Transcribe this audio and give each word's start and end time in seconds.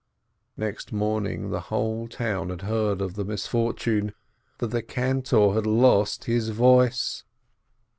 Next 0.57 0.91
morning 0.91 1.51
the 1.51 1.59
whole 1.69 2.07
town 2.07 2.49
had 2.49 2.63
heard 2.63 3.01
of 3.01 3.13
the 3.13 3.23
mis 3.23 3.45
fortune— 3.45 4.13
that 4.57 4.69
the 4.71 4.81
cantor 4.81 5.53
had 5.53 5.67
lost 5.67 6.23
his 6.23 6.49
voice. 6.49 7.23